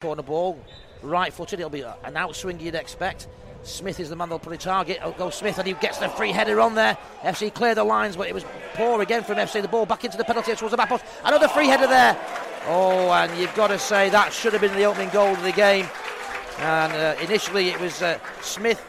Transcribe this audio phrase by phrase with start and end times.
[0.00, 0.58] Corner ball,
[1.02, 3.28] right footed, it'll be an outswing you'd expect.
[3.64, 4.98] Smith is the man they'll put target.
[5.18, 6.96] Go Smith, and he gets the free header on there.
[7.20, 9.60] FC clear the lines, but it was poor again from FC.
[9.60, 11.04] The ball back into the penalty towards the back post.
[11.22, 12.18] Another free header there.
[12.66, 15.52] Oh, and you've got to say that should have been the opening goal of the
[15.52, 15.86] game.
[16.60, 18.82] And uh, initially it was uh, Smith,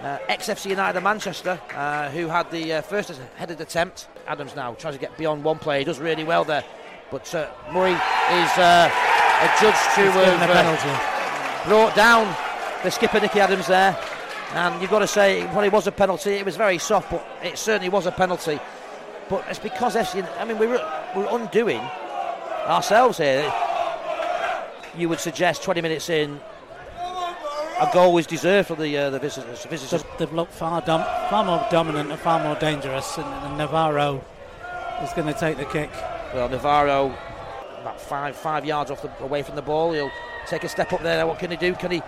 [0.00, 4.08] uh, ex FC United of Manchester, uh, who had the uh, first headed attempt.
[4.26, 5.80] Adams now tries to get beyond one player.
[5.80, 6.64] He does really well there.
[7.10, 9.09] But uh, Murray is
[9.40, 12.34] adjudged to have brought down
[12.82, 13.98] the skipper Nicky Adams there.
[14.52, 16.32] And you've got to say, well, it was a penalty.
[16.32, 18.58] It was very soft, but it certainly was a penalty.
[19.28, 21.80] But it's because FC, I mean, we were, we're undoing
[22.66, 23.52] ourselves here.
[24.96, 26.40] You would suggest 20 minutes in,
[27.80, 29.64] a goal is deserved for the uh, the visitors.
[29.64, 30.04] visitors.
[30.18, 34.22] They've looked far dom- far more dominant and far more dangerous, and, and Navarro
[35.02, 35.90] is going to take the kick.
[36.34, 37.16] Well, Navarro,
[37.80, 40.10] about five five yards off the, away from the ball, he'll
[40.46, 41.26] take a step up there.
[41.26, 41.74] What can he do?
[41.74, 42.02] Can he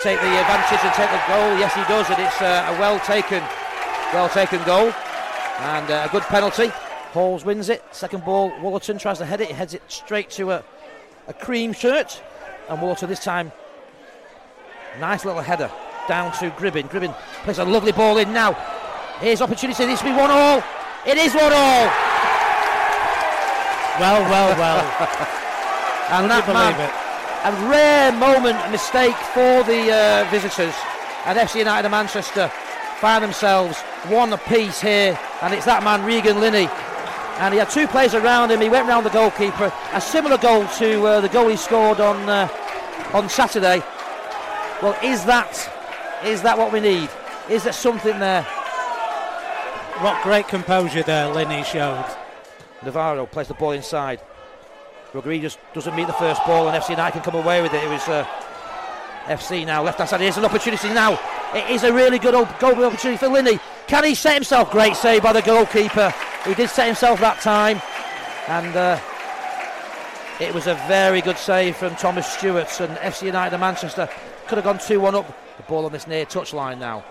[0.00, 1.58] take the advantage and take the goal?
[1.58, 3.42] Yes, he does, and it's uh, a well taken,
[4.12, 4.92] well taken goal,
[5.60, 6.68] and uh, a good penalty.
[7.12, 7.84] Halls wins it.
[7.92, 9.48] Second ball, Wallerton tries to head it.
[9.48, 10.64] He heads it straight to a,
[11.28, 12.22] a cream shirt,
[12.68, 13.52] and Woollerton this time
[15.00, 15.70] Nice little header
[16.06, 16.88] down to Gribbin.
[16.88, 18.52] Gribbin plays a lovely ball in now.
[19.20, 19.86] Here's opportunity.
[19.86, 20.62] This will be one all.
[21.06, 22.11] It is one all.
[24.00, 24.80] Well, well, well.
[26.10, 27.02] and that man, it?
[27.44, 30.74] a rare moment mistake for the uh, visitors.
[31.26, 32.48] And FC United of Manchester
[33.00, 36.68] find themselves one apiece here, and it's that man Regan Linney.
[37.38, 38.60] And he had two players around him.
[38.60, 39.72] He went round the goalkeeper.
[39.92, 42.48] A similar goal to uh, the goal he scored on uh,
[43.12, 43.82] on Saturday.
[44.80, 45.52] Well, is that
[46.24, 47.10] is that what we need?
[47.50, 48.42] Is there something there?
[50.00, 52.21] What great composure there Linney showed.
[52.84, 54.20] Navarro plays the ball inside.
[55.12, 57.84] Rodriguez doesn't meet the first ball, and FC United can come away with it.
[57.84, 58.26] It was uh,
[59.26, 60.20] FC now left hand side.
[60.20, 61.18] Here's an opportunity now.
[61.54, 63.60] It is a really good goal opportunity for Linney.
[63.86, 64.70] Can he set himself?
[64.70, 66.12] Great save by the goalkeeper.
[66.46, 67.80] He did set himself that time,
[68.48, 68.98] and uh,
[70.40, 74.08] it was a very good save from Thomas Stewart and FC United of Manchester
[74.46, 75.26] could have gone 2 1 up.
[75.56, 77.04] The ball on this near touchline now.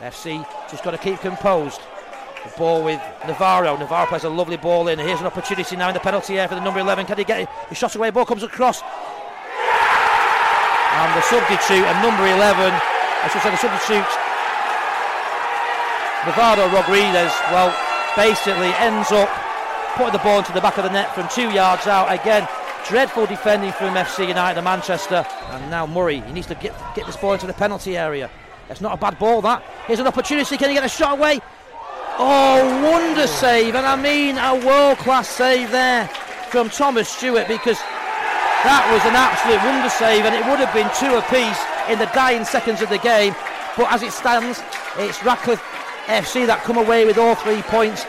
[0.00, 1.80] FC just got to keep composed.
[2.44, 3.76] The ball with Navarro.
[3.76, 4.98] Navarro plays a lovely ball in.
[4.98, 7.06] Here's an opportunity now in the penalty area for the number 11.
[7.06, 7.48] Can he get it?
[7.68, 8.10] He shot away.
[8.10, 8.82] Ball comes across.
[10.92, 14.10] And the substitute, and number 11, I should say the substitute,
[16.26, 17.74] Navarro Rodriguez, well,
[18.14, 19.28] basically ends up
[19.96, 22.12] putting the ball into the back of the net from two yards out.
[22.12, 22.46] Again,
[22.88, 25.24] Dreadful defending from FC United of Manchester.
[25.50, 28.28] And now Murray, he needs to get, get this ball into the penalty area.
[28.68, 29.62] It's not a bad ball, that.
[29.86, 30.56] Here's an opportunity.
[30.56, 31.40] Can he get a shot away?
[32.18, 33.74] Oh, wonder save.
[33.74, 36.06] And I mean a world class save there
[36.50, 40.90] from Thomas Stewart because that was an absolute wonder save and it would have been
[41.00, 41.58] two apiece
[41.90, 43.34] in the dying seconds of the game.
[43.76, 44.62] But as it stands,
[44.98, 45.62] it's Radcliffe
[46.06, 48.04] FC that come away with all three points